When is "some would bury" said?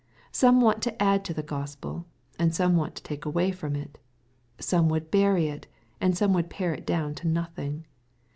4.57-5.47